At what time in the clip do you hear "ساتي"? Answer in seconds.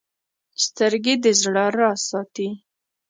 2.09-2.49